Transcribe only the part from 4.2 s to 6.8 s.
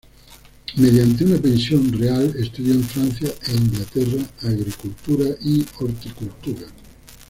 agricultura y horticultura.